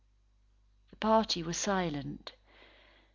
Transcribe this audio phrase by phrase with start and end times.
[0.89, 2.31] The party were silent.